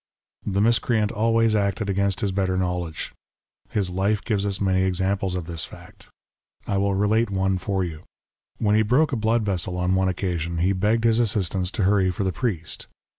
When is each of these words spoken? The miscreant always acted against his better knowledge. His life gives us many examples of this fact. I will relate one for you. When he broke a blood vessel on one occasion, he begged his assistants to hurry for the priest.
The 0.47 0.61
miscreant 0.61 1.11
always 1.11 1.53
acted 1.55 1.87
against 1.87 2.21
his 2.21 2.31
better 2.31 2.57
knowledge. 2.57 3.13
His 3.69 3.91
life 3.91 4.23
gives 4.23 4.47
us 4.47 4.59
many 4.59 4.81
examples 4.81 5.35
of 5.35 5.45
this 5.45 5.63
fact. 5.63 6.09
I 6.65 6.77
will 6.77 6.95
relate 6.95 7.29
one 7.29 7.59
for 7.59 7.83
you. 7.83 8.01
When 8.57 8.75
he 8.75 8.81
broke 8.81 9.11
a 9.11 9.15
blood 9.15 9.43
vessel 9.43 9.77
on 9.77 9.93
one 9.93 10.09
occasion, 10.09 10.57
he 10.57 10.73
begged 10.73 11.03
his 11.03 11.19
assistants 11.19 11.69
to 11.77 11.83
hurry 11.83 12.09
for 12.09 12.23
the 12.23 12.31
priest. 12.33 12.87